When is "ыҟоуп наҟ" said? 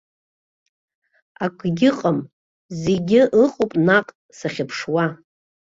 3.43-4.07